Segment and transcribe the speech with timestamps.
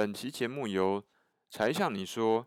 [0.00, 1.04] 本期节目由
[1.50, 2.46] 才向你说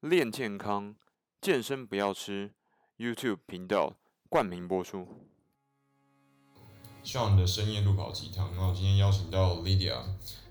[0.00, 0.96] 练健康
[1.38, 2.54] 健身不要吃
[2.96, 3.98] YouTube 频道
[4.30, 5.06] 冠名播出。
[7.04, 9.96] Sean 的深夜路跑鸡汤，那我今天邀请到 Lydia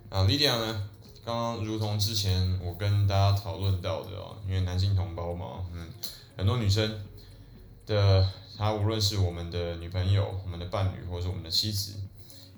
[0.10, 0.92] 啊，Lydia 呢，
[1.26, 5.92] 刚刚如同之前我跟大家讨论到的哦，因为男性同胞嘛，嗯，
[6.38, 7.04] 很多女生
[7.88, 11.96] 的，她无论是我们的女朋友、我们的伴侣，或者是我们的妻子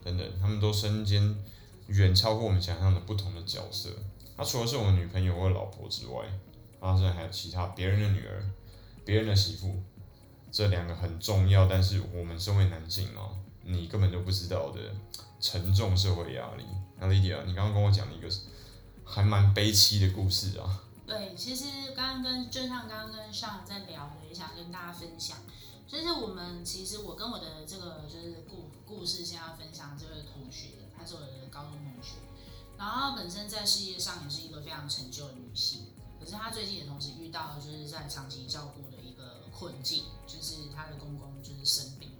[0.04, 1.42] 等等，她们都身兼。
[1.88, 3.90] 远超过我们想象的不同的角色。
[4.38, 6.26] 她除了是我们女朋友或老婆之外，
[6.80, 8.44] 当然还有其他别人的女儿、
[9.04, 9.82] 别人的媳妇。
[10.52, 14.80] 这两个很重要，但是我们身为男性哦，你根本就不知道的
[15.42, 16.64] 沉重社会压力。
[16.98, 18.30] 那 Lydia，你刚刚跟我讲了一个
[19.04, 20.82] 还蛮悲凄的故事啊。
[21.06, 25.38] 对，其实刚刚跟就像刚刚跟上在聊的，也想跟大家分享。
[25.88, 32.16] 就是我们其实我跟我的这个就是故故事，先要分享这位同学，她是我的高中同学，
[32.78, 35.88] 然后本身在事业上也是一个非常成就的女性，
[36.20, 42.12] 可是她最近也同时遇到就是在长期照顾的一个困境，就是她的公公就是生病，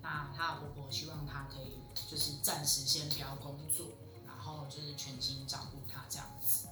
[0.00, 3.88] 那她的婆婆希望她可以就是暂时先不要工作，
[4.24, 6.68] 然后就是全心照顾她这样子。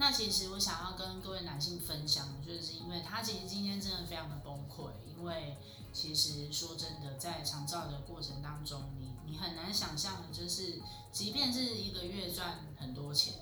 [0.00, 5.56] 那其实我想要跟各位男性分享，就是因为他其实今天真的非常的崩溃，因为
[5.92, 10.80] 其实说真的，在长照的过程当中，你你很难想象的就是，
[11.10, 13.34] 即便是一个月赚很多钱，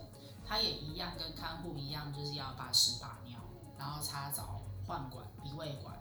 [0.47, 3.39] 他也一样跟看护一样，就是要把屎把尿，
[3.79, 5.95] 然后擦澡、换管、鼻胃管，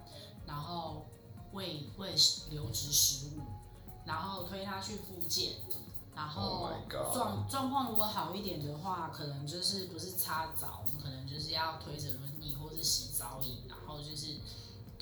[0.48, 1.06] 然后
[1.52, 2.16] 喂喂
[2.50, 3.42] 流质食物，
[4.06, 5.56] 然后推他去复健。
[6.16, 6.72] 然后
[7.14, 14.40] 状状况如果好一点的话，可能就是不是擦澡，我们可能就是要推着轮椅或是洗澡椅，然后就是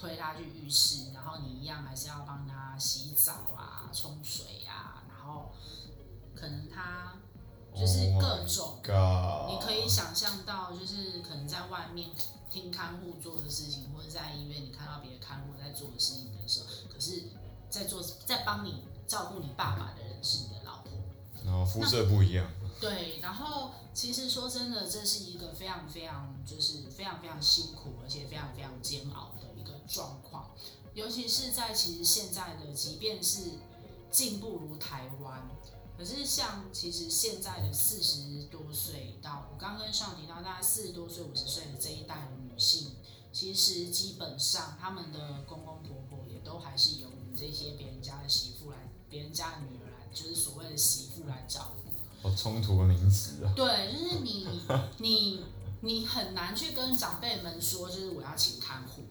[0.04, 5.54] 推他去浴室，然后你一样还是要帮他洗澡啊、冲水啊，然后
[6.36, 7.14] 可能他
[7.74, 12.10] 就是各种，oh、你可以想象到，就是可能在外面
[12.52, 17.30] 听看护做的事情，或者在医院你看到别的看护在做的事情的时候，可是，
[17.70, 20.92] 在做在帮你照顾你爸爸的人是你的老婆。
[21.46, 22.46] 然后肤色不一样。
[22.82, 29.43] 对，然后其实说真的，这是一个非常非常就是非常非常辛苦，而且非常非常煎熬的
[29.94, 30.50] 状况。
[30.94, 33.52] 尤其是在其实现在的，即便是
[34.12, 35.48] 进步如台湾，
[35.98, 42.96] 可是像其实现在的四十多岁到我刚刚跟上提到大概四十多岁五十岁的这一代的女性，
[43.32, 48.78] 其实基本上他们的公公婆婆也都还是由我们这些别人家的媳妇来，
[49.10, 49.94] 别人家的女儿来。
[50.14, 53.52] 就是所谓的媳妇来照顾，好冲突的名词啊。
[53.56, 54.48] 对，就是你
[55.00, 55.44] 你
[55.82, 59.02] 你很难去跟长辈们说，就是我要请看护，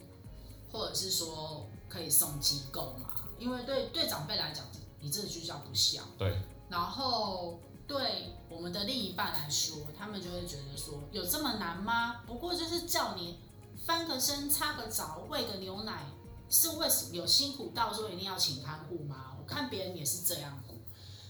[0.72, 4.65] 或者是说可以送机构嘛，因为对对长辈来讲，
[5.00, 6.03] 你这个就叫不孝。
[6.19, 6.41] 对。
[6.69, 12.22] 然后对我们的另一半来说，他们就会觉得说，有这么难吗？
[12.27, 13.38] 不过就是叫你
[13.84, 16.06] 翻个身、擦个澡、喂个牛奶，
[16.49, 19.37] 是为什么有辛苦到说一定要请看护吗？
[19.39, 20.59] 我看别人也是这样。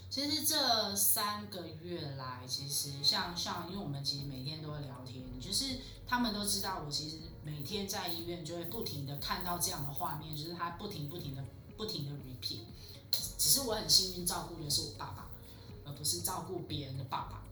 [0.09, 11.45] 其实这三个月来，其实像像，因为我们其实每天都会聊天，就是他们都知道我其实每天在医院就会不停的看到这样的画面，就是他不停不停的
[11.77, 12.61] 不停的 repeat。
[13.11, 15.29] 只是我很幸运照顾的是我爸爸，
[15.85, 17.43] 而不是照顾别人的爸爸。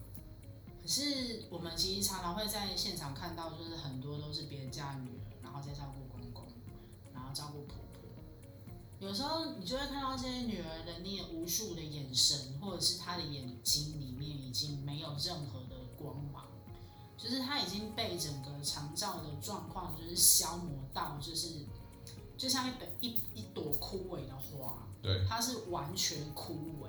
[0.81, 6.47] 可是我们其实常常会在现场看到，就是很多都是别人家的女儿，然后再照顾公公，
[7.12, 8.01] 然后照顾婆婆。
[8.99, 15.59] 有时候你就会看到这些女儿的那无数的眼神，或者是她的眼睛里面已经没有任何，
[17.23, 21.49] 就是她已经被整个长照的状况就是消磨到，就是
[22.39, 26.89] 就像一本一一朵枯萎的花，对，它是完全枯萎，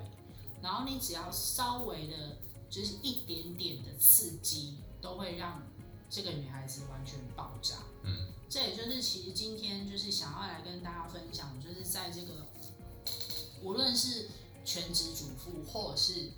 [0.62, 2.38] 然后你只要稍微的，
[2.70, 5.62] 就是一点点的刺激，都会让。
[6.14, 12.46] 这个女孩子完全爆炸，嗯，这也就是其实今天就是想要来跟大家分享，就是在这个
[13.62, 14.28] 无论是
[14.62, 16.28] 全职主妇，或者是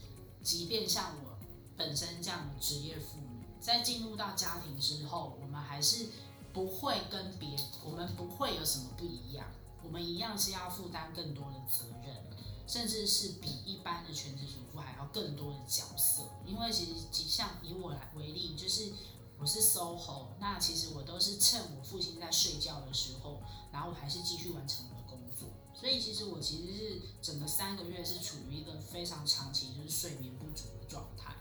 [0.45, 1.37] 即便像我
[1.77, 3.24] 本身这样的职业妇女，
[3.65, 6.09] 在进入到家庭之后，我们还是
[6.53, 9.47] 不会跟别，我们不会有什么不一样，
[9.83, 12.15] 我们一样是要负担更多的责任，
[12.67, 18.93] 甚至是比一般的全职主妇还要更多的角色，因为其实像以我来为例，就是。
[19.37, 25.49] 我是 SOHO，那其实我都是趁我父亲在睡觉的时候，然后我还是继续完成我的工作。
[25.75, 31.35] 所以其实我其实是整个三个月是处于一个非常长期就是睡眠不足的状态，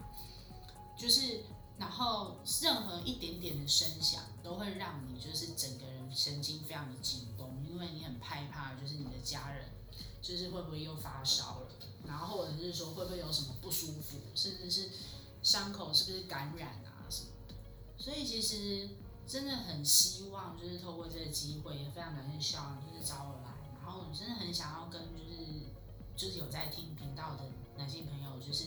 [0.98, 1.44] 就是
[1.78, 9.70] 然后任何一点点的声响都会让你就是整个人神经非常的紧绷，因为你很害怕就是你的家人
[10.22, 11.68] 就是会不会又发烧了，
[12.08, 14.90] 然后或者是说会不会有什么不舒服，甚至是。
[15.44, 17.56] 伤口是不是感染啊什么的。
[17.98, 18.92] 所以其实
[19.28, 23.52] 真的很希望，就是透过这个机会，也非常感谢校长，就是找我来，
[23.84, 25.66] 然后我真的很想要跟就是
[26.16, 27.44] 就是有在听频道的
[27.84, 28.64] 男性朋友，就是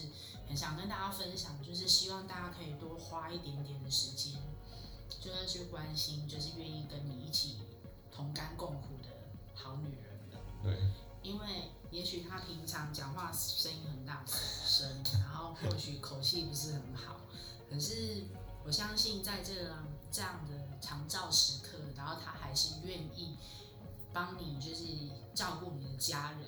[0.47, 4.39] 很想跟大家分享，就是希望大家可以多花一点点的时间，
[5.19, 7.57] 就是去关心，就是愿意跟你一起
[8.11, 9.09] 同甘共苦的
[9.55, 10.19] 好女人。
[10.61, 10.77] 对，
[11.23, 17.21] 因为也许她平常讲话声音很大声，然后或许口气不是很好，
[17.67, 18.23] 可是
[18.63, 19.79] 我相信在这个
[20.11, 23.35] 这样的长照时刻，然后她还是愿意
[24.13, 24.85] 帮你，就是
[25.33, 26.41] 照顾你的家人。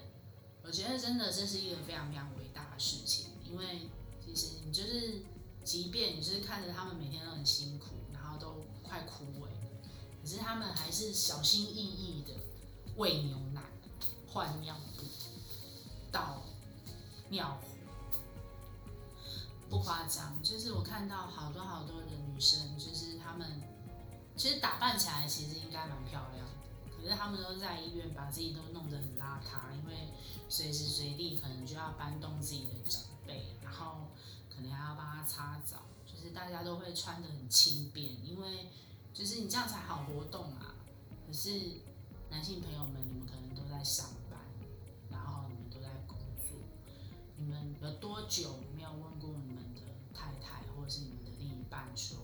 [0.61, 3.89] 我觉得真的这是一个非常非常伟大的事情，因为
[4.23, 5.21] 其实你就是，
[5.63, 9.69] 即便你就是看着他们每天都很辛苦，然后都快枯萎了，
[10.21, 12.33] 可是他们还是小心翼翼的
[12.97, 13.61] 喂牛奶。
[14.31, 15.03] 换尿布、
[16.11, 16.43] 倒
[17.29, 17.67] 尿壶，
[19.67, 23.59] 不夸张，就是我看到好多好多的女生，就是她们
[24.37, 26.53] 其实打扮起来其实应该蛮漂亮的，
[27.01, 30.09] 可是他们都在医院把自己都弄得很邋遢，因为
[30.47, 34.09] 随时随地可能就要搬动自己的长辈，然后
[34.49, 38.69] 可能还要帮他擦澡，就是大家都会穿得很轻便，因为
[39.13, 40.75] 就是你这样才好活动啊。
[41.25, 41.49] 可是
[42.29, 44.39] 男性朋友们，你们可能都在上班，
[45.09, 45.47] 然后。
[45.49, 46.57] 你们都在工作，
[47.35, 49.81] 你们有多久没有问过你们的
[50.13, 52.17] 太太或者是你们的另一半说，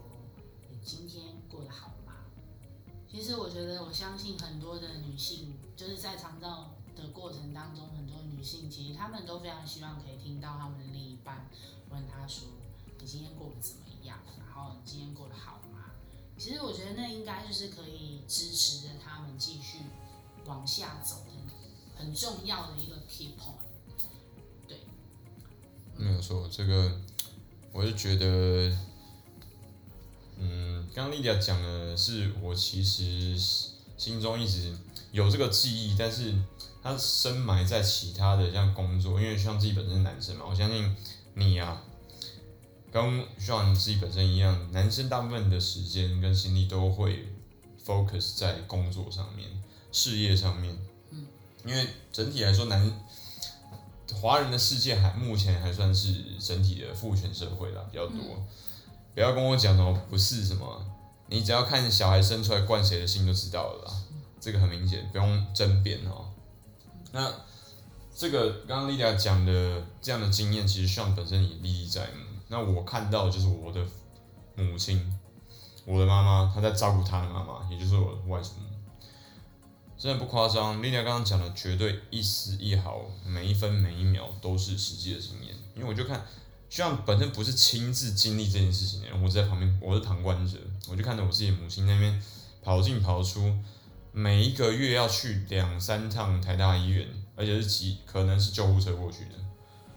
[0.69, 1.95] 你今天过得好？
[3.16, 11.50] 其实我觉得，我相信很多的女性，就是在长照的过程当中，很多女性其实她们都非常希望可以听到她们的另一半
[11.90, 12.50] 问她说，
[13.00, 14.20] 你今天过得怎么样？
[14.38, 15.92] 然后你今天过得好吗？
[16.38, 19.78] 其实我觉得那应该就是可以支持着他们继续
[20.46, 21.32] 往下走的
[21.96, 23.64] 很重要的一个 key point。
[24.68, 24.82] 对
[25.96, 27.00] 没有错，这个
[27.72, 28.78] 我就觉得，
[30.94, 33.38] 刚刚莉迪亚讲的是我其实
[33.98, 34.76] 心中一直
[35.12, 36.34] 有这个记忆，但是
[36.84, 40.96] 它深埋在其他的像工作，因为像自己本身是男生嘛，我相信
[41.34, 41.82] 你啊，
[42.92, 47.28] 跟像你自己本身一样，男生大部分的时间跟心力都会
[47.86, 49.50] focus 在工作上面、
[49.92, 50.78] 事业上面，
[51.12, 51.26] 嗯，
[51.66, 53.06] 因为整体来说男。
[54.22, 58.20] 华人的世界还目前还算是整体的父权社会啦，比较多。
[59.16, 60.86] 不要跟我讲什么不是什么，
[61.28, 63.94] 你只要看小孩生出来惯谁的心就知道了啦。
[64.42, 66.30] 这个很明显，不用争辩哦。
[67.14, 67.34] 那
[68.14, 72.26] 这个刚刚莉亚讲的这样的经验，其实像本身也历历在目。
[72.50, 73.82] 那我看到就是我的
[74.56, 75.18] 母亲，
[75.86, 78.68] 我的妈妈，她在照顾她的妈妈，也就是我的外祖母。
[79.98, 85.56] 真的不夸张，莉莉亚刚刚讲的绝对一丝一毫，每一分每一秒都是实际的经验。
[85.74, 86.24] 因为我就看，
[86.75, 90.57] 虽然本身不是亲自经历这件事情的人，我在旁边，我是旁观者，
[90.89, 92.22] 我就看着我自己母亲那边
[92.62, 93.57] 跑进跑出，
[94.12, 99.36] 每一个月要去两三趟台大医院，而且是骑，可能是救护车过去的，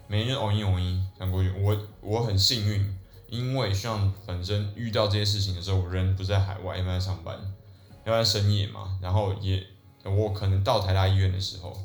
[0.07, 1.51] 每天偶一偶一赶过去。
[1.51, 2.97] 我我很幸运，
[3.29, 7.37] 因为像本身遇到这些事情的时候，我人不在海外，因为在上班，
[8.05, 9.67] 要在深夜嘛，然后也。
[10.05, 11.77] 我可能到台大医院的时候，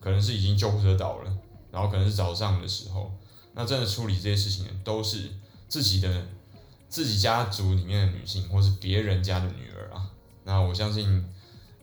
[0.00, 1.32] 可能是已经救护车到了，
[1.70, 3.08] 然后可能是早上的时候，
[3.54, 5.30] 那真的处理这些事情的都是
[5.68, 6.26] 自己的
[6.88, 10.10] 自己家族里面的女性，或是别人家的女儿啊。
[10.44, 11.24] 那我相信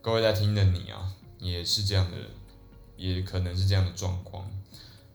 [0.02, 2.16] 各位在听的你啊，也是这样的，
[2.96, 4.50] 也可能是这样的状况。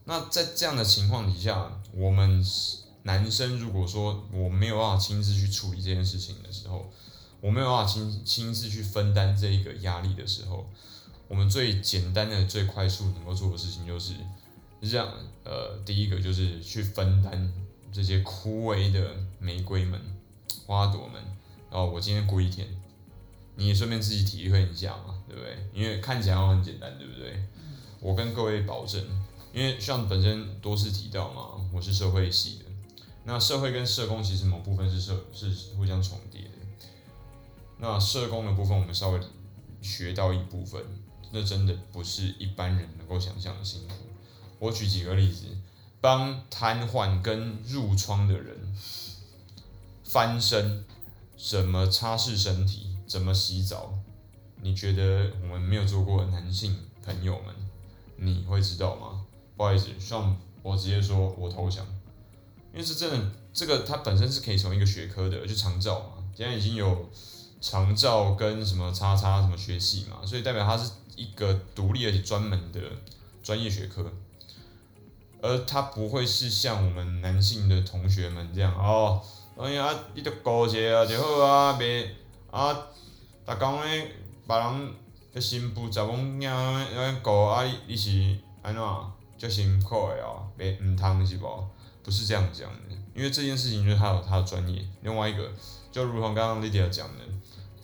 [0.06, 2.44] 那在这样的情况底下，我们
[3.04, 6.92] 男生如果说我没有办法亲自去处理这件事情的时候，
[7.42, 10.70] 我没有办法亲亲自去分担这一个压力的时候，
[11.28, 14.14] 我们最简单的、最快速能够做的事情就是
[14.90, 15.08] 让
[15.44, 17.54] 呃，第一个就是去分担
[17.92, 20.00] 这些枯萎的玫瑰们、
[20.66, 21.22] 花朵们。
[21.70, 22.68] 然后我今天过一天，
[23.56, 25.58] 你也顺便自己体会一下嘛，对不对？
[25.74, 27.44] 因为看起来很简单，对不对？
[28.00, 29.04] 我跟各位保证，
[29.54, 32.66] 因为像本身多次提到嘛，我是社会系的，
[33.26, 36.50] 那社会跟社工其实某部分是社是互相重叠的。
[37.78, 39.20] 那社工的部分，我们稍微
[39.82, 40.82] 学到一部分，
[41.32, 43.96] 那真的不是一般人能够想象的辛苦。
[44.66, 45.46] 我举几个例子，
[46.02, 48.76] 帮瘫痪跟褥疮的人
[50.04, 50.84] 翻身，
[51.38, 53.94] 怎么擦拭身体，怎么洗澡，
[54.62, 57.54] 你觉得我们没有做过的男性朋友们，
[58.18, 59.26] 你会知道吗？
[59.56, 61.86] 不好意思，像我直接说我投降，
[62.74, 67.10] 因为是真的，这个它本身是可以从一个学科的，就长照嘛，现在已经有。
[67.62, 72.80] 长照跟什么叉叉什么学系嘛，所以代表它是一个独立而且专门的
[73.42, 74.04] 专业学科。
[75.46, 79.22] 而他不会是像我们男性的同学们这样哦，
[79.56, 82.10] 哎呀，你着顾一下就好啊，别
[82.50, 82.74] 啊，
[83.46, 84.12] 逐工咧
[84.48, 84.92] 别人
[85.32, 88.82] 的新妇查某囝安顾啊，伊是安怎
[89.38, 91.68] 足辛苦的哦，别毋通是无？
[92.02, 94.84] 不是这样讲的，因为这件事情就是他有他的专业。
[95.02, 95.52] 另外一个，
[95.92, 97.24] 就如同刚刚 Lydia 讲的，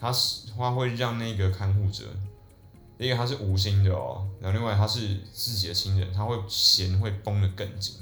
[0.00, 2.04] 他是他会让那个看护者。
[2.98, 7.96] 一个他是无心的哦，然后另外他是自己的亲人，他会弦会绷得更紧，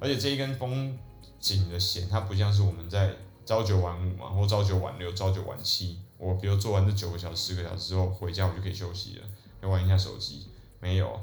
[0.00, 0.96] 而且这一根绷
[1.38, 9.26] 紧的弦，它不像是我们在朝九晚五嘛，或朝九晚六、朝九晚七，我比如做完这九个小时、十个小时之后回家，我就可以休息了，
[9.60, 10.46] 要玩一下手机。
[10.80, 11.20] 没有，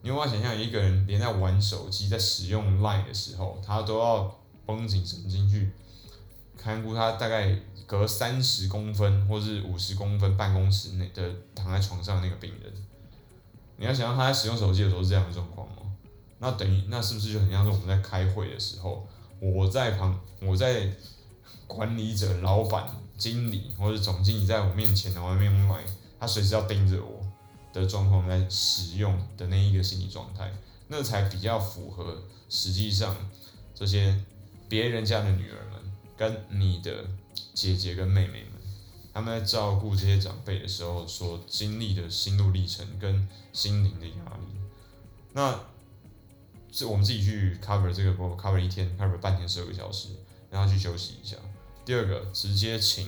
[0.00, 5.70] 你无法想象一个人连在玩手机、在使用 Line 的时候，他都要绷紧神经去
[6.56, 7.58] 看顾他大概。
[7.86, 12.72] 隔三十公分或是五十公分办公室内的躺在床上那个病人，
[13.76, 15.82] 你要想象他在使用手机的时候是这样的状况哦，
[16.38, 19.06] 那等于那是不是就很像是我们在开会的时候，
[19.40, 20.90] 我在旁我在
[21.66, 22.86] 管理者、老板、
[23.18, 25.84] 经理或者总经理在我面前，然后外面来，
[26.18, 27.20] 他随时要盯着我
[27.72, 30.50] 的状况来使用的那一个心理状态，
[30.88, 33.16] 那才比较符合实际上
[33.74, 34.18] 这些
[34.68, 35.80] 别人家的女儿们
[36.16, 37.04] 跟你的。
[37.54, 38.52] 姐姐跟妹妹们，
[39.12, 44.58] 他们在照顾这些长辈的时候所经历的心路历程跟心灵的压力，
[45.32, 45.60] 那
[46.70, 50.08] 是我们自己去 cover 这个，cover 一天，cover 半天十二个小时，
[50.50, 51.36] 然后去休息一下。
[51.84, 53.06] 第二个，直接请，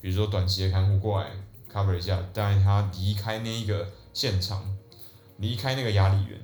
[0.00, 1.30] 比如说短期的看护过来
[1.72, 4.76] cover 一下，带他离开那一个现场，
[5.38, 6.38] 离开那个压力源。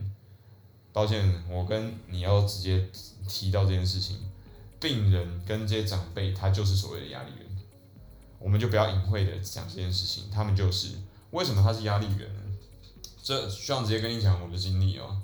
[0.92, 2.88] 抱歉，我跟你要直接
[3.28, 4.16] 提到这件事情。
[4.84, 7.46] 病人跟这些长辈，他就是所谓的压力源，
[8.38, 10.88] 我们就不要隐晦的讲这件事情，他们就是
[11.30, 12.40] 为什么他是压力源呢？
[13.22, 15.22] 这需要直接跟你讲我的经历哦。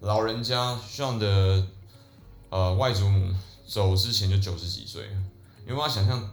[0.00, 1.64] 老人家希望的
[2.50, 3.32] 呃外祖母
[3.64, 5.08] 走之前就九十几岁，
[5.64, 6.28] 你有没有想象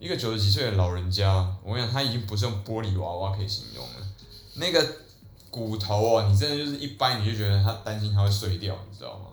[0.00, 4.08] 一个九十几岁的老人家，我跟你讲他已经不是用玻璃娃娃可以形容了，
[4.54, 4.84] 那个
[5.48, 9.26] 骨头哦，你真的就是一掰你就觉得他担心他会碎掉，你知道吗？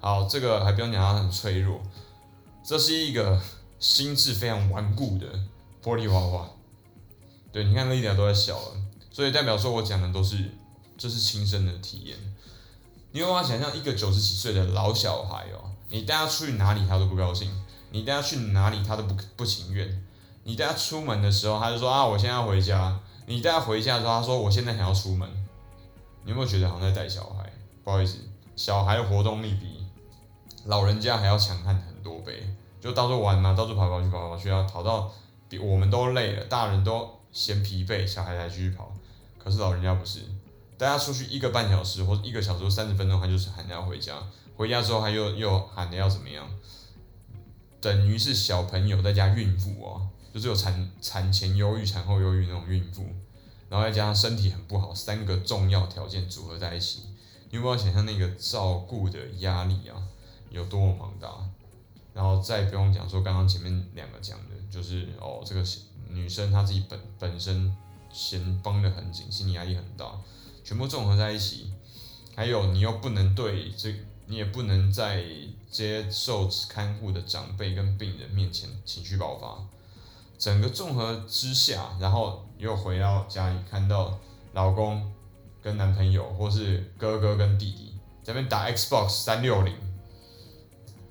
[0.00, 1.80] 好，这个还不用讲，他很脆弱。
[2.64, 3.38] 这是一个
[3.78, 5.26] 心智非常顽固的
[5.82, 6.48] 玻璃娃娃，
[7.52, 8.72] 对，你看那一点都在笑了，
[9.12, 10.50] 所以代表说我讲的都是
[10.96, 12.16] 这是亲身的体验。
[13.12, 17.50] 你有办法想象一个九十几岁的老小孩哦，你带他去哪里他都不高兴，
[17.90, 20.02] 你带他去哪里他都不不情愿，
[20.44, 25.28] 你带他出门的时候他就说啊，我现在要回家，你带他回家的时候他说我现在想要出门，
[26.24, 27.52] 你有没有觉得好像在带小孩？
[27.84, 28.16] 不好意思，
[28.56, 29.84] 小孩的活动力比
[30.64, 32.46] 老人家还要强悍很多倍。
[32.80, 35.10] 就到处玩嘛，到处跑跑去跑跑去啊，跑到
[35.48, 38.92] 比我们都累了，大人都嫌疲惫，小孩才继续跑。
[39.38, 40.20] 可是老人家不是，
[40.76, 44.14] 大家出去一个半小时或一个小时三十分钟，他就是喊着要回家。
[44.56, 46.46] 回家之后他又又喊着要怎么样？
[47.80, 53.04] 等于是小朋友再加孕妇哦，就是有产产前忧郁、产后忧郁那种孕妇，
[53.68, 57.02] 然后再加上身体很不好，三个重要条件组合在一起，
[57.50, 59.96] 你有没有想象那个照顾的压力啊，
[60.50, 61.28] 有多么庞大？
[62.14, 65.64] 然后再不用讲说，刚刚前面两个讲的，就是哦，这个
[66.08, 67.76] 女生她自己本本身
[68.12, 70.06] 弦绷得很紧，心理压力很大，
[70.62, 71.72] 全部综合在一起，
[72.36, 73.92] 还有你又不能对这，
[74.26, 75.24] 你也不能在
[75.68, 79.58] 接受看护的长辈跟病人面前情绪爆发，
[80.38, 84.16] 整个综合之下，然后又回到家里看到
[84.52, 85.12] 老公
[85.60, 87.92] 跟男朋友，或是哥哥跟弟弟
[88.22, 89.74] 在那边打 Xbox 三六零。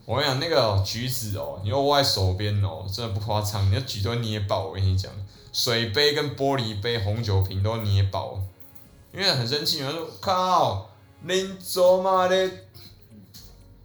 [0.06, 4.66] 我跟你讲，那个橘子哦，你握在手边哦，真的不夸张，你的橘都捏爆。
[4.68, 5.10] 我跟你讲，
[5.54, 8.38] 水杯跟玻璃杯、红酒瓶都捏爆，
[9.14, 10.90] 因为很生气，有人说靠，
[11.26, 12.68] 恁祖妈咧？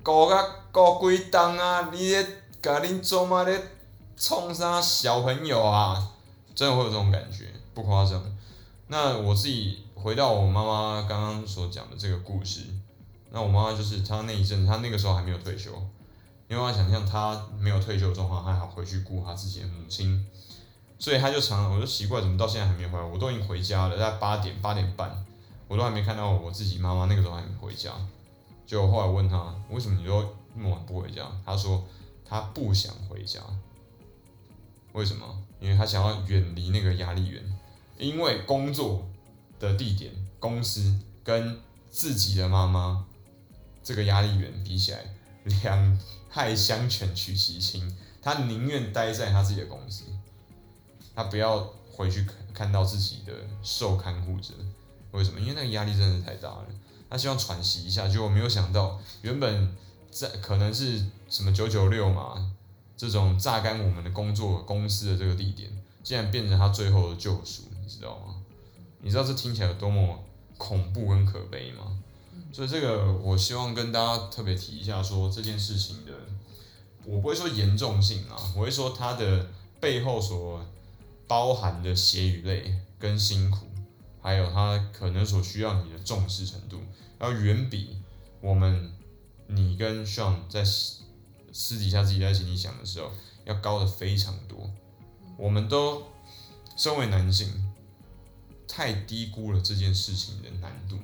[0.02, 1.90] 搞个搞鬼档啊！
[1.92, 2.26] 你咧，
[2.60, 3.60] 甲恁祖妈咧？
[4.16, 6.10] 冲啥小朋友啊？
[6.54, 7.44] 真的会有这种感觉，
[7.74, 8.20] 不夸张。
[8.88, 12.62] 那我自己回到我妈妈刚刚所讲的这个故事，
[13.30, 15.70] 那我妈妈就是她那一阵，她那个时候还没有退休。
[16.48, 20.26] 因为我想象他没有退休的状况，他还好回去顾他自己的母亲，
[20.98, 23.04] 所以他就常，我就奇怪，怎么到现在还没回来？
[23.04, 25.24] 我都已经回家了，在八点八点半，
[25.68, 27.92] 我都还没看到我自己妈妈，那个时候还没回家。
[28.66, 30.24] 就后来问他，为什么你都
[30.54, 31.30] 那么晚不回家？
[31.44, 31.84] 他说
[32.24, 33.40] 他不想回家。
[34.94, 35.26] 为什么？
[35.60, 37.42] 因为他想要远离那个压力源，
[37.98, 39.06] 因为工作
[39.60, 43.04] 的地点、公司跟自己的妈妈
[43.84, 45.04] 这个压力源比起来，
[45.44, 45.98] 两。
[46.28, 47.90] 害相权取其轻，
[48.22, 50.04] 他宁愿待在他自己的公司，
[51.14, 53.32] 他不要回去看看到自己的
[53.62, 54.54] 受看护者。
[55.12, 55.40] 为什么？
[55.40, 56.66] 因为那个压力真的太大了。
[57.10, 59.74] 他希望喘息一下，结果没有想到，原本
[60.10, 62.54] 在可能是什么九九六嘛，
[62.96, 65.70] 这种榨干我们的工作公司的这个地点，
[66.02, 68.34] 竟然变成他最后的救赎，你知道吗？
[69.00, 70.22] 你知道这听起来有多么
[70.58, 71.98] 恐怖跟可悲吗？
[72.52, 76.12] 所以这个我希望跟大家特别提一下，说这件事情的，
[77.04, 79.46] 我不会说严重性啊，我会说它的
[79.80, 80.64] 背后所
[81.26, 83.66] 包含的血与泪跟辛苦。
[84.20, 86.80] 还有他可能所需要你的重视程度，
[87.20, 87.96] 要远比
[88.40, 88.92] 我们
[89.46, 93.10] 你跟 Sean 在私底下自己在心里想的时候
[93.46, 94.68] 要高的非常多。
[95.38, 96.02] 我们都
[96.76, 97.48] 身为男性，
[98.66, 100.98] 太低估了这件事情的难度，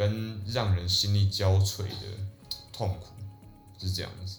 [0.00, 2.06] 跟让人心力交瘁的
[2.72, 3.06] 痛苦，
[3.78, 4.38] 是这样子。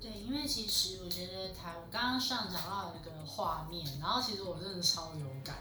[0.00, 5.56] 对，因为其实我觉得台，我刚刚 Sean 讲到一个画面，然后其实我真的超有感，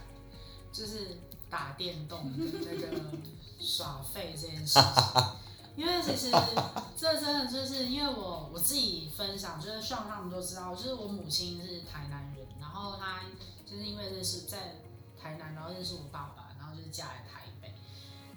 [0.72, 1.18] 就是。
[1.52, 2.88] 打电动的那个
[3.60, 4.84] 耍废这件事情，
[5.76, 6.32] 因为其实
[6.96, 13.20] 这真的就是因为我我自己分享，就是希望他们都知道，就是我母亲是台南人，然后她
[13.70, 14.78] 就是因为认识在
[15.22, 17.41] 台南，然后认识我爸爸，然后就是嫁来台，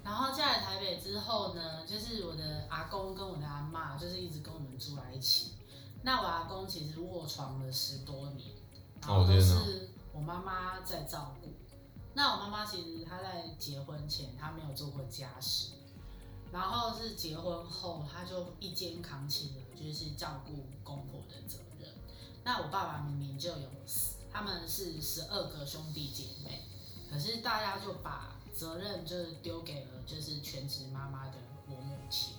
[0.04, 5.54] 然后嫁来台北之后呢，就是我的阿公跟我的阿妈就是一直跟我们住在一起。
[6.02, 8.50] 那我阿公其实卧床了十多年，
[9.00, 11.48] 然后都是我妈妈在照顾。
[12.12, 15.72] 那我妈妈其实她在结婚前她没有做过家事，
[16.52, 21.88] 然后是结婚后她就一肩扛起了就是照顾公婆的责任。
[22.44, 23.68] 那我爸爸明明就有，
[24.30, 26.62] 他们是十二个兄弟姐妹，
[27.10, 31.34] 可是大家就把责任就是丢给了就是全职妈妈的
[31.66, 32.34] 我母亲。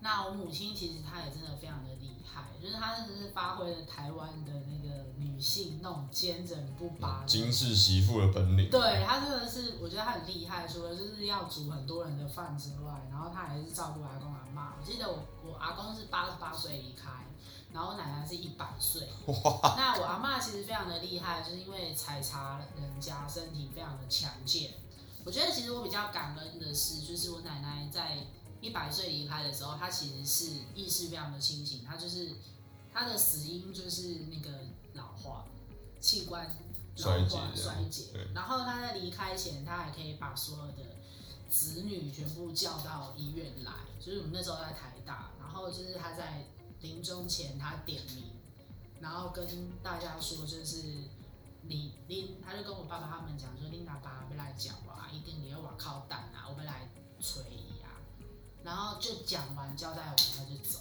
[0.00, 8.70] 那我母亲其实她也真的非常的厉害，就是她真的是发挥了台湾的那个女性那种坚韧不拔、金氏媳妇的本领。
[8.70, 14.74] 对，她真的是，我觉得她很厉害，除了就是要煮很多人的饭之外，然后她还是照顾阿公阿妈。
[14.80, 17.10] 我记得我我阿公是八十八岁离开，
[17.72, 19.08] 然后我奶奶是一百岁。
[19.26, 19.74] 哇！
[19.76, 24.70] 那我阿妈其实非常的厉害，就是因为采茶人家身体非常的强健。
[25.28, 28.16] 我觉得其实我比较感恩的是，就是我奶奶在。
[28.60, 32.30] 一百岁离开的时候，她其实是意识非常的清醒，她就是
[32.92, 34.50] 她的死因就是那个
[34.94, 35.46] 老化，
[36.00, 36.44] 器官
[36.96, 38.06] 老化衰竭。
[38.34, 40.96] 然后她在离开前，她还可以把所有的
[41.48, 46.46] 子女全部叫到医院来，就是我们那时候在台大，然后就是她在
[46.80, 48.24] 临终前她点名，
[48.98, 49.46] 然后跟
[49.84, 50.82] 大家说就是
[51.68, 57.42] 你拎，他就跟我爸爸他们讲说拎爸爸要来讲啊，一定你要往靠蛋啊，我们来催。
[58.64, 60.80] 然后就讲完交代完，他就走。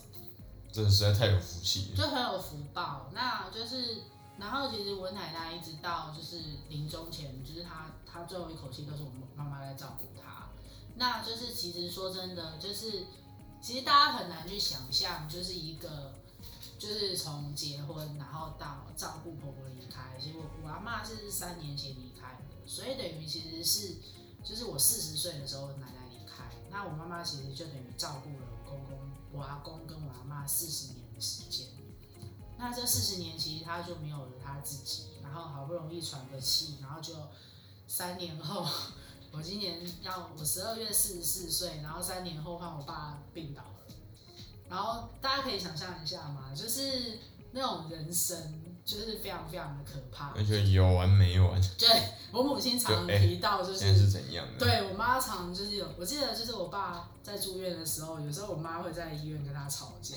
[0.73, 3.09] 真的实在太有福气，就很有福报。
[3.13, 4.01] 那就是，
[4.37, 10.49] 然后其实我奶奶一直到就是临终前，就是她她最后一口气都是我妈妈在照顾她。
[10.95, 13.05] 那就是其实说真的，就是
[13.61, 16.15] 其实大家很难去想象，就是一个
[16.77, 23.95] 就是从结婚然后到照顾婆婆离开，其实我我阿嬷是三年前离开的，所以等于其实是
[24.43, 26.43] 就是我四十岁的时候奶奶离开。
[26.69, 28.97] 那我妈妈其实就等于照顾了我公公、
[29.31, 31.67] 我阿公跟我阿妈四十年的时间。
[32.59, 37.13] 那这四十年其实他就没有了他自己，然后好不容易喘个气，然后就
[37.87, 38.65] 三年后，
[39.31, 43.63] 我今年要我十二月四十四岁，然后三年后换我爸病倒。
[44.69, 47.19] 然后大家可以想象一下嘛，就是
[47.51, 48.63] 那种人生。
[48.87, 51.61] 就是非常非常的可怕，而且有完没完。
[51.77, 51.89] 对，
[52.31, 54.65] 我母亲常提到，就是现在是怎样的？
[54.65, 60.15] 对我妈常就是有，我记得就是我爸在住院的时候，有时候我妈会在医院跟他吵架，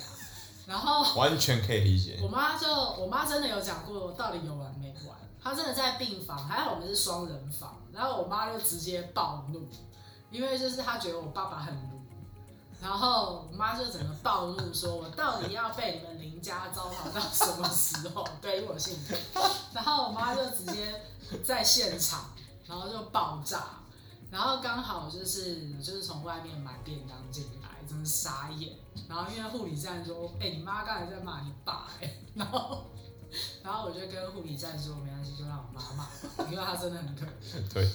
[0.69, 2.21] 然后 完全可以理解。
[2.23, 5.19] 我妈就我妈真的有讲过，到底有完没完？
[5.43, 9.67] 她真的在病房，还好我们是双人房，然后我妈就直接暴怒，
[10.31, 12.00] 因为就是她觉得我爸爸很鲁。
[12.81, 18.27] 然后我妈就整个暴怒，说我到底要被你们林家糟蹋到什么时候？
[18.41, 19.19] 对，因为我姓林。
[19.75, 21.03] 然后我妈就直接
[21.45, 22.31] 在现场，
[22.67, 23.81] 然后就爆炸。
[24.31, 28.73] 然后刚好就是就是从外面买便当进来，真的傻眼。
[29.07, 32.87] 然后因为护理站说：“哎、你妈刚才在骂你爸。”哎，然后
[33.63, 36.09] 然后我就跟护理站说：“没关系，就让我妈骂，
[36.51, 37.91] 因为她真的很可怜。”对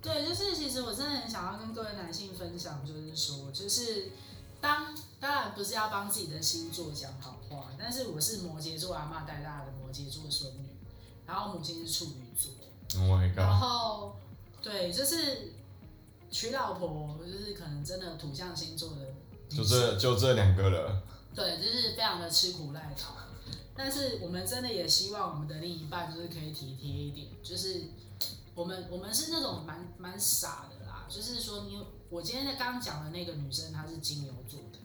[0.00, 4.12] 对，就是其实我真的很想要跟各位男性分享，就是说，就是。
[4.60, 10.76] 当当然不是要帮自己的星座讲好话，但是我是摩羯座阿妈带大的摩羯座孙女，
[11.26, 12.52] 然后母亲是处女座
[13.00, 14.16] ，Oh my God，然后
[14.62, 15.52] 对，就是
[16.30, 19.14] 娶老婆，就是可能真的土象星座的，
[19.48, 21.02] 就这就这两个了，
[21.34, 27.84] 对，就是非常的吃苦耐劳，但是我们真的也希望我们的另一半就是可以体贴一点，就是
[28.54, 34.78] 我们我们是那种蛮蛮傻的啦，就是说你我今天在刚刚讲的那个女生，她是金牛座的，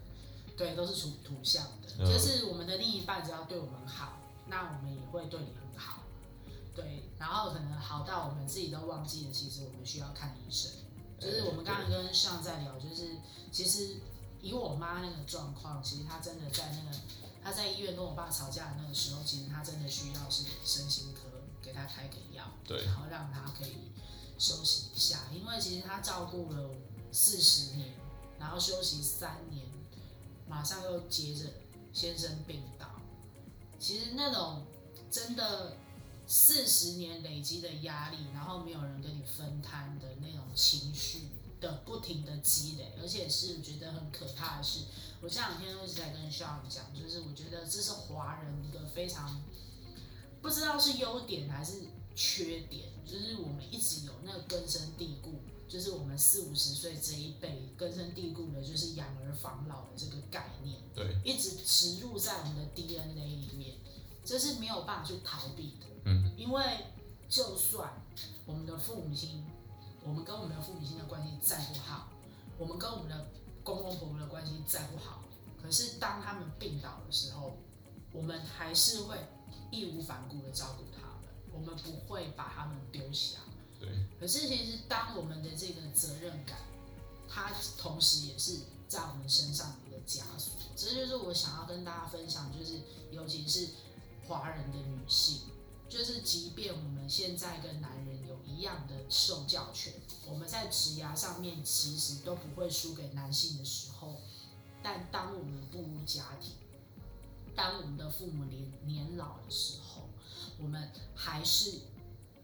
[0.55, 6.03] 对，都是属土象的，嗯、就是我们的另一半只要对我们好，那我们也会对你很好，
[6.75, 10.71] 对，然后可能好到我们自己都忘记了，其实我们需要看医生。
[11.17, 13.15] 就是我们刚刚跟上在聊，就是
[13.51, 13.95] 其实
[14.41, 16.97] 以我妈那个状况，其实她真的在那个
[17.41, 21.21] 她在医院跟我爸吵架的那个时候，其实她真的需要是身心科
[21.61, 23.91] 给她开给药，对，然后让她可以
[24.37, 26.69] 休息一下，因为其实她照顾了
[27.15, 27.93] 四十年，
[28.37, 29.65] 然后休息三年，
[30.49, 31.45] 马上又接着
[31.93, 32.87] 先生病倒，
[33.79, 34.65] 其实那种
[35.09, 35.77] 真的。
[36.27, 41.29] 四十年累积的压力，然后没有人跟你分摊的那种情绪
[41.61, 44.85] 的不停的积累，而且是觉得很可怕的事，
[45.21, 49.39] 我这两天一直在跟 Sean 讲，就是我觉得这是华人一个非常
[50.41, 51.83] 不知道是优点还是
[52.15, 55.35] 缺点，就是我们一直有那个根深蒂固，
[55.67, 63.75] 就是我们四五十岁这一辈根深蒂固的，就是养儿防老的这个概念，对，一直植入在我们的 DNA 里面，
[64.23, 65.87] 这是没有办法去逃避的。
[66.05, 66.63] 嗯，因为
[67.27, 67.91] 就算
[68.45, 69.43] 我们的父母亲，
[70.03, 72.09] 我们跟我们的父母亲的关系再不好，
[72.59, 73.27] 我们跟我们的
[73.63, 75.23] 公公婆婆的关系再不好，
[75.61, 77.57] 可是当他们病倒的时候，
[78.13, 79.17] 我们还是会
[79.71, 83.39] 义无反顾的照顾他们，我们不会把他们丢下。
[84.19, 86.57] 可是其实当我们的这个责任感，
[87.29, 90.53] 它同时也是在我们身上的一个枷锁。
[90.75, 92.79] 这就是我想要跟大家分享，就是
[93.11, 93.69] 尤其是
[94.27, 95.41] 华人的女性。
[95.87, 99.93] 就是，即便我们现在跟男人有一样的受教权，
[100.27, 104.15] 我们在职涯上面其实都不会输给男性的时候，
[104.81, 106.53] 但当我们步入家庭，
[107.55, 110.09] 当我们的父母年年老的时候，
[110.57, 111.79] 我们还是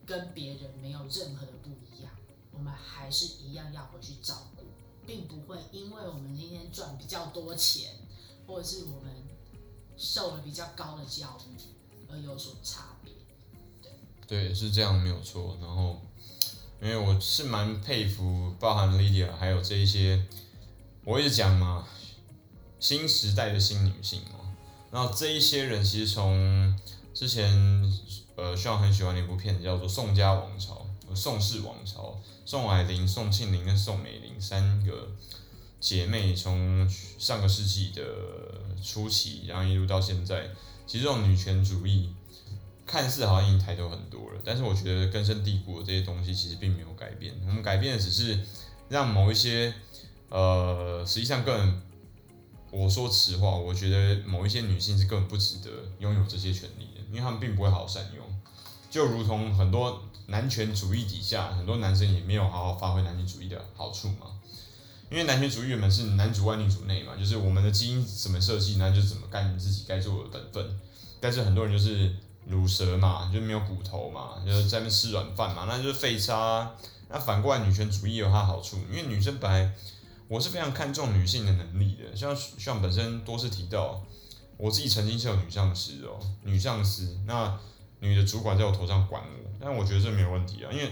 [0.05, 2.11] 跟别人没有任何的不一样，
[2.51, 4.63] 我们还是一样要回去照顾，
[5.05, 7.91] 并不会因为我们今天赚比较多钱，
[8.45, 9.13] 或者是我们
[9.97, 11.61] 受了比较高的教育
[12.09, 13.13] 而有所差别。
[14.27, 15.57] 对，是这样没有错。
[15.61, 16.01] 然后，
[16.81, 20.25] 因为我是蛮佩服，包含 Lydia 还有这一些，
[21.03, 21.87] 我一直讲嘛，
[22.79, 24.55] 新时代的新女性嘛。
[24.89, 26.77] 然后这一些人其实从
[27.13, 27.49] 之前，
[28.41, 30.83] 呃，希望很喜欢的一部片子叫做《宋家王朝》，
[31.15, 35.11] 宋氏王朝，宋霭龄、宋庆龄跟宋美龄三个
[35.79, 38.01] 姐妹，从上个世纪的
[38.81, 40.49] 初期，然后一路到现在，
[40.87, 42.09] 其实这种女权主义。
[42.83, 47.33] 看似好像已经抬头很多了，但是我觉得根深蒂固的这些东西其实并没有改变。
[47.47, 48.37] 我们改变的只是
[48.89, 49.73] 让某一些，
[50.27, 51.81] 呃，实际上更，
[52.69, 58.25] 我说实话，我觉得某一些女性是根本不值得拥有这些权利的，因为她们并不会好好善用。
[58.91, 64.27] 就如同很多男权主义底下，很多男生也没有好好发挥男权主义的好处嘛。
[65.09, 70.79] 因为男权主义原本是男主外女主内嘛，就是我们的基因怎么设计，那就怎么干自己该做的本分。
[71.19, 72.13] 但是很多人就是。
[72.47, 76.69] 鲁蛇嘛，就是没有骨头嘛，就是在那吃软饭嘛，那就是废渣。
[77.07, 79.71] 那反过来，女权主义有它好处，因为女生本来
[80.27, 84.03] 我是非常看重女性的能力的，像像本身多次提到，
[84.57, 87.59] 我自己曾经是有女上司哦，女上司，那
[88.01, 90.91] 女的主管在我头上管我，但我觉得这没有问题啊，因为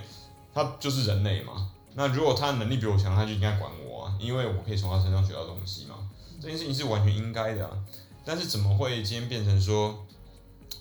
[0.54, 1.72] 她就是人类嘛。
[1.96, 6.10] 那如果她的能力比我强，她就应该管我啊，因为我可以从她身上学到东西嘛。
[6.40, 7.78] 这件事情是完全应该的啊，
[8.24, 10.06] 但是怎么会今天变成说？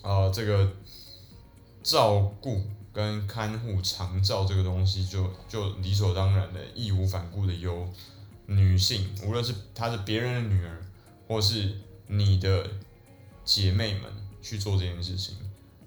[0.01, 0.71] 啊、这个
[1.83, 2.61] 照顾
[2.93, 7.85] 跟看护长照这个东西，就就理所当然的义无反顾的由
[8.45, 10.81] 女性，无论是她是别人的女儿，
[11.27, 11.75] 或是
[12.07, 12.65] 你的
[13.43, 14.03] 姐妹们
[14.41, 15.35] 去做这件事情，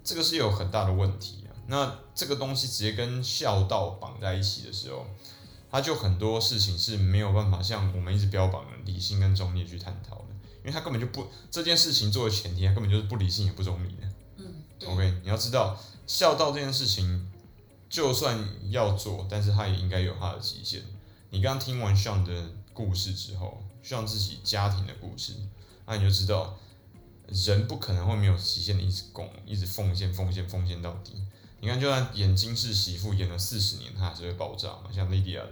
[0.04, 1.50] 这个是有很大的问题啊。
[1.66, 5.06] 那这个东西直接跟孝道绑在一起的时候，
[5.70, 10.24] 它就很多事情是没有办法像我们一直标榜的理性跟中立去探讨的。
[10.64, 14.08] 因为他根本就不这件事情作为前提，他根本就是不理性也不中立的。
[14.36, 14.46] 嗯
[14.86, 17.28] ，OK，你要知道孝道这件事情，
[17.90, 18.38] 就算
[18.70, 20.80] 要做，但是它也应该有它的极限。
[21.30, 25.34] 你刚刚听完 Sean 的故事之后，Sean 自己家庭的故事，
[25.84, 26.56] 那你就知道，
[27.32, 31.14] 人不可能会没有极限的一直供，一直奉献，奉献，奉献到底。
[31.60, 35.50] 你看，就算演金氏媳妇演了四十年，她还是会爆炸嘛，像莉迪亚的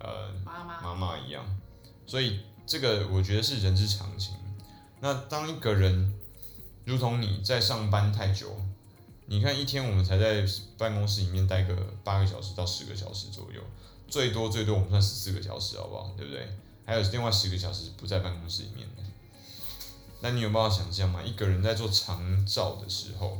[0.00, 1.44] 呃妈妈妈妈一样，
[2.06, 2.40] 所以。
[2.68, 4.34] 这个我觉得是人之常情。
[4.98, 6.12] 那当一个人
[6.84, 8.60] 如同你在上班太久，
[9.26, 10.44] 你看一天我们才在
[10.76, 13.62] 办公室里面待个八个小时到十个小时左右，
[14.08, 16.12] 最多最多我们算十四个小时，好不好？
[16.16, 16.48] 对不对？
[16.84, 18.84] 还有另外十个小时不在办公室里面
[20.26, 21.22] 那你有办法想象吗？
[21.22, 23.38] 一个人在做长照的时候，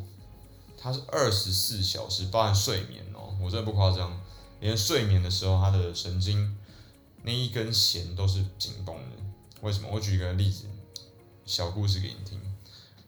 [0.79, 4.17] 他是二十四小时包含睡眠哦，我真的不夸张，
[4.61, 6.57] 连睡眠的时候他的神经。
[7.25, 9.17] 那一根弦都是紧绷的。
[9.63, 9.89] 为什么？
[9.91, 10.67] 我举一个例子，
[11.45, 12.41] 小故事给你听。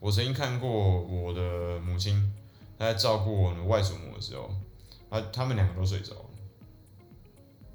[0.01, 2.33] 我曾经看过我的母亲，
[2.77, 4.51] 她在照顾我的外祖母的时候，
[5.09, 6.25] 她他们两个都睡着了。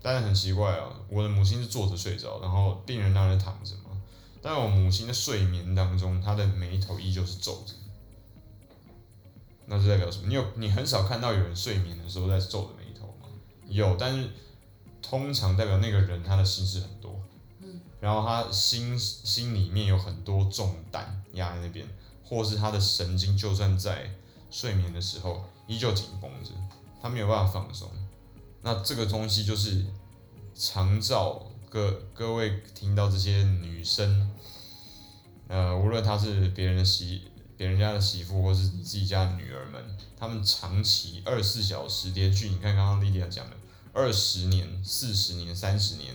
[0.03, 3.75] 但是很奇怪啊，我的母亲是坐着睡着，然后病人当然躺着。
[4.45, 7.73] 在我母亲的睡眠当中，她的眉头依旧是皱着。
[9.65, 10.29] 那这代表什么？
[10.29, 13.29] 你有你很少看到有人睡眠的时候在皱着眉头吗？
[13.67, 14.29] 有，但是
[15.01, 17.19] 通常代表那个人他的心事很多，
[17.61, 21.89] 嗯，然后他心心里面有很多重担压在那边，
[22.23, 24.11] 或是他的神经就算在
[24.51, 26.51] 睡眠的时候依旧紧绷着，
[27.01, 27.89] 他没有办法放松。
[28.61, 29.87] 那这个东西就是
[30.55, 34.31] 长照，各各位听到这些女生，
[35.49, 37.23] 呃，无论她是别人的媳，
[37.57, 39.85] 别人家的媳妇，或是你自己家的女儿们，
[40.17, 43.57] 她们长期二十四小时连续，你看刚刚莉莉亚讲的，
[43.93, 46.15] 二十年、四十年、三十年，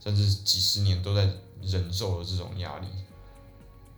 [0.00, 1.30] 甚至几十年都在
[1.62, 2.88] 忍受的这种压力，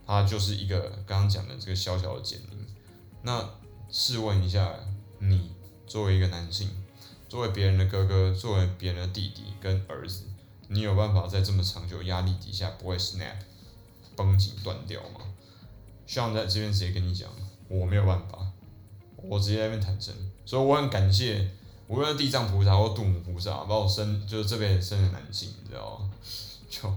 [0.07, 2.67] 她就是一个刚刚讲的这个小小的减龄。
[3.23, 3.49] 那
[3.91, 4.75] 试问一下，
[5.19, 5.51] 你
[5.87, 6.69] 作为一个男性，
[7.27, 10.25] 作为别人的哥哥，作为别人的弟弟跟儿子，
[10.73, 13.35] 你有办法在这么长久压力底下不会 snap
[14.15, 15.21] 绷紧断掉吗？
[16.07, 17.29] 希望在这边直接跟你讲，
[17.67, 18.39] 我没有办法，
[19.17, 20.15] 我直接在那边坦诚，
[20.47, 21.51] 所以我很感谢
[21.89, 26.09] 无论地藏菩萨或度母菩萨把我生，就是这边生的男性，你知道吗？
[26.71, 26.95] 就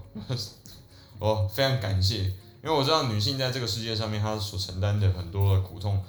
[1.18, 6.00] 我非常感谢，因为我知道女性在这个世界上面她所承担的很多的苦痛，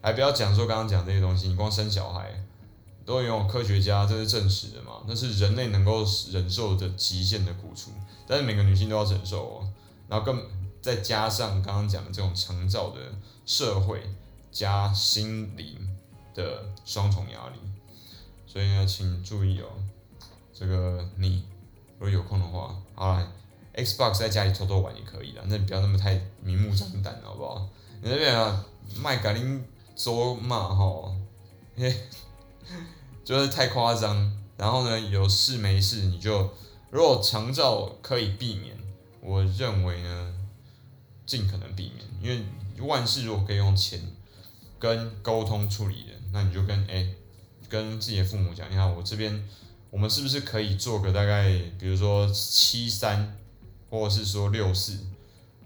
[0.00, 2.32] 还不要讲说刚刚讲这些东西，你光生小孩。
[3.04, 5.02] 都有科学家，这是证实的嘛？
[5.06, 7.90] 那是人类能够忍受的极限的苦楚，
[8.26, 9.68] 但是每个女性都要忍受哦。
[10.08, 10.40] 然后更
[10.80, 13.00] 再加上刚刚讲的这种长照的
[13.46, 14.02] 社会
[14.52, 15.76] 加心灵
[16.34, 17.58] 的双重压力，
[18.46, 19.66] 所以呢，请注意哦。
[20.52, 21.44] 这个你
[21.98, 23.32] 如果有空的话，好了
[23.74, 27.68] ，Xbox 在家里偷偷玩也可以的，那你不要那么太明目张胆，好不好？
[28.02, 28.64] 你那边啊，
[29.02, 29.64] 麦格林
[29.96, 31.14] 做嘛吼，
[31.76, 31.94] 嘿。
[33.24, 36.50] 就是太夸张，然后呢，有事没事你就，
[36.90, 38.76] 如果长照可以避免，
[39.20, 40.34] 我认为呢，
[41.26, 42.44] 尽可能避免，因为
[42.84, 44.00] 万事如果可以用钱
[44.78, 47.06] 跟沟通处理的，那你就跟哎，
[47.68, 49.48] 跟自己的父母讲一下，我这边
[49.90, 53.36] 我们是不是可以做个大概，比如说七三，
[53.90, 54.98] 或者是说六四，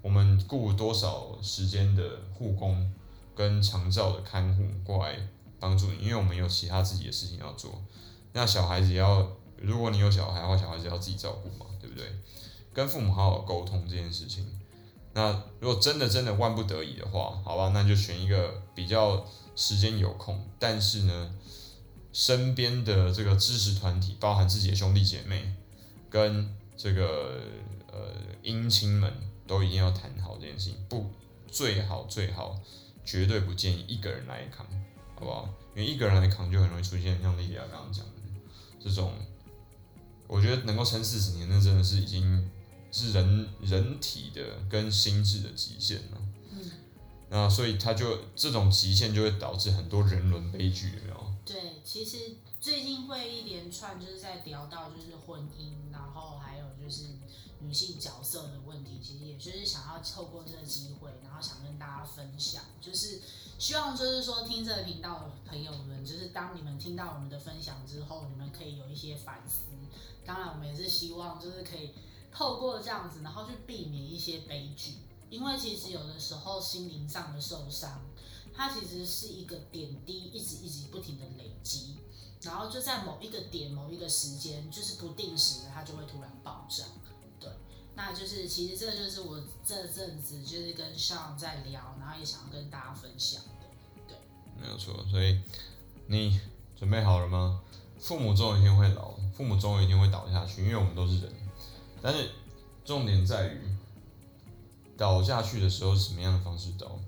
[0.02, 2.02] 我们雇多少时间的
[2.34, 2.92] 护工
[3.34, 5.16] 跟长照的看护过来。
[5.64, 7.82] 帮助你，因为我们有其他自己的事情要做。
[8.34, 12.04] 那小孩子也要，如果你有小孩的话，小孩子要自己照顾嘛，对不对？
[12.74, 14.46] 跟父母好好沟通这件事情。
[15.14, 19.24] 那如果真的真的万不得已的话，好吧，那就选一个比较
[19.56, 21.34] 时间有空，但是呢，
[22.12, 25.54] 身边的这个支持团体，包含自己的兄弟姐妹
[26.10, 27.40] 跟这个
[27.90, 29.10] 呃姻亲们，
[29.46, 30.76] 都一定要谈好这件事情。
[30.90, 31.08] 不，
[31.50, 32.60] 最好最好，
[33.02, 34.66] 绝对不建议一个人来扛。
[35.24, 35.54] 好不好？
[35.74, 38.12] 因为一个人来扛就很容易出现像莉莉亚刚刚讲的
[38.78, 39.12] 这种，
[40.26, 42.50] 我觉得能够撑四十年，那真的是已经
[42.92, 46.18] 是人人体的跟心智的极限了。
[46.52, 46.70] 嗯。
[47.30, 51.34] 那所以他就这种极限就会导致很多人伦悲剧，有没有？
[51.44, 57.04] 对，其实最近会一连串就是在聊到就是婚姻，然后还有就是
[57.64, 63.20] 女性角色的问题，其实也就是想要透过这个机会，然后想跟大家分享，就是。
[63.56, 69.60] 希望就是说，听这个频道的朋友们，就是当你们听到我们的分享之后，你们可以有一些反思。
[70.26, 71.92] 当然，我们也是希望就是可以
[72.32, 74.94] 透过这样子，然后去避免一些悲剧。
[75.30, 78.02] 因为其实有的时候心灵上的受伤，
[78.52, 81.96] 它其实是一个点滴，一直一直不停的累积，
[82.42, 86.84] 然后就在某一个点、某一个时间，就是不定时，它就会突然爆炸。
[87.96, 93.66] 那就是，其实这就是我这阵子就是跟上在聊，然后也想要跟大家分享的，
[94.08, 94.16] 对，
[94.60, 95.04] 没有错。
[95.10, 95.40] 所以
[96.08, 96.40] 你
[96.76, 97.60] 准备好了吗？
[98.00, 101.32] 父母总有一天会老，父母总有一天会倒下去，因为我们都是人。
[102.02, 102.30] 但是
[102.84, 103.60] 重点在于
[104.98, 106.98] 倒下去的时候是什么样的方式倒？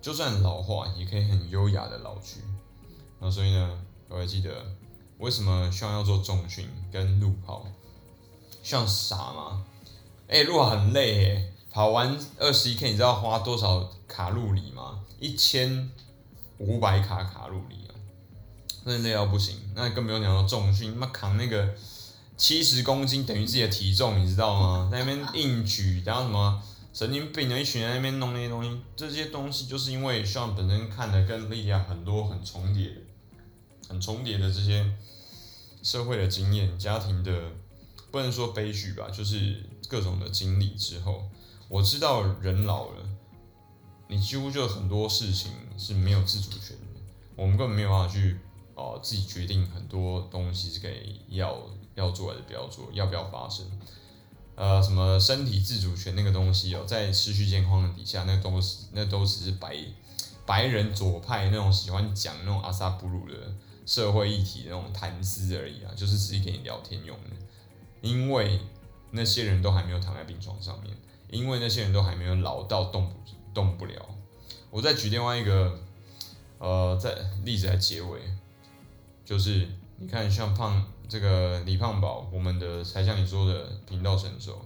[0.00, 2.40] 就算老化，也可以很优雅的老去。
[3.18, 4.64] 那所以呢，各位记得
[5.18, 7.66] 为什么需要做重训跟路跑？
[8.62, 9.66] 像傻吗？
[10.30, 15.00] 哎、欸，路很累哎，跑完二十一 K，你知道花多少卡路里吗？
[15.18, 15.90] 一千
[16.58, 17.90] 五百卡卡路里啊，
[18.84, 19.56] 真的累到不行。
[19.74, 21.74] 那更不用讲到重训，那扛那个
[22.36, 24.88] 七十公斤等于自己的体重，你知道吗？
[24.92, 26.62] 在那边硬举，然后什么
[26.92, 32.92] 神经病的一群人在那边弄那些东西，这些东西就是因为像本身看的跟莉亚很多很重叠、
[33.88, 34.88] 很重叠的这些
[35.82, 37.32] 社会的经验、家庭的
[38.10, 41.28] 不能说悲剧吧，就是各种的经历之后，
[41.68, 43.08] 我知道人老了，
[44.08, 47.00] 你几乎就很多事情是没有自主权的，
[47.36, 48.38] 我们根本没有办法去
[48.74, 51.60] 哦、自己决定很多东西是给要
[51.94, 53.66] 要做还是不要做，要不要发生。
[54.54, 59.76] 呃，什么身体自主权那个东西哦，在失去健康的底下，那都是那都只是白
[60.46, 67.36] 白人左派那种喜欢讲那种阿萨布鲁的社会议题那种谈资而已啊，就是只是给你聊天用的。
[68.00, 68.60] 因为
[69.10, 70.96] 那些人都还没有躺在病床上面，
[71.28, 73.14] 因为那些人都还没有老到动不
[73.52, 73.94] 动不了。
[74.70, 75.78] 我再举另外一个
[76.58, 78.20] 呃，在例子来结尾，
[79.24, 80.84] 就是你看像胖。
[81.10, 84.64] 这个李胖宝，我们的才像你说的频道神兽，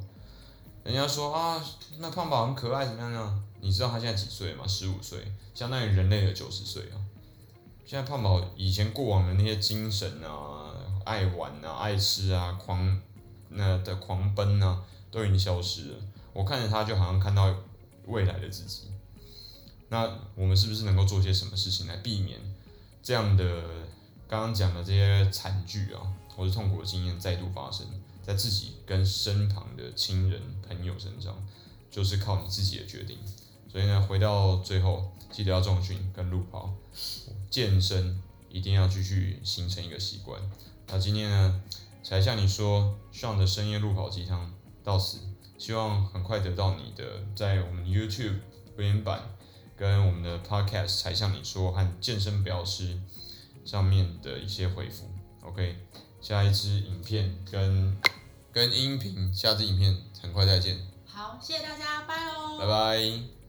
[0.83, 1.59] 人家说啊，
[1.97, 3.43] 那胖宝很可爱，怎么样呢？
[3.63, 4.67] 你知道他现在几岁吗？
[4.67, 7.01] 十五岁，相当于人类的九十岁啊。
[7.87, 10.75] 现在胖宝以前过往的那些精神啊、
[11.07, 13.01] 爱玩啊、爱吃啊、狂
[13.55, 15.97] 那的狂奔啊，都已经消失了。
[16.33, 17.55] 我看着他，就好像看到
[18.07, 18.91] 未来的自己。
[19.89, 22.39] 那我们是不是能够做些什么事情来避免
[23.03, 23.63] 这样的
[24.27, 26.01] 刚刚讲的这些惨剧啊？
[26.37, 27.87] 或是痛苦的经验再度发生
[28.25, 31.37] 在自己跟身旁的亲人朋友身上，
[31.91, 33.17] 就是靠你自己的决定。
[33.71, 36.75] 所以呢，回到最后，记得要重训跟路跑，
[37.51, 40.41] 健身一定要继续形成一个习惯。
[40.89, 41.63] 那今天呢，
[42.05, 45.19] 才向你说，Sean 的深夜路跑鸡汤到此，
[45.59, 48.39] 希望很快得到你的在我们 YouTube
[48.77, 49.21] 留言板
[49.77, 53.01] 跟我们的 Podcast 才向你说和健身不要吃
[53.65, 55.11] 上面的一些回复。
[55.43, 55.79] OK。
[56.21, 57.95] 下一支影片跟
[58.51, 60.79] 跟音频，下支影片很快再见。
[61.07, 62.59] 好，谢谢大家，拜喽。
[62.59, 63.44] 拜拜。